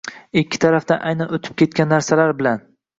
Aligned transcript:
ikkinchi 0.41 0.61
tarafdan 0.63 1.05
aynan 1.11 1.37
o‘tib 1.39 1.61
ketgan 1.65 1.95
narsalar 1.95 2.39
bilan 2.43 2.71